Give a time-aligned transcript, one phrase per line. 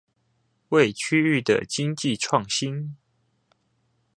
[0.69, 2.97] 為區域的經濟創新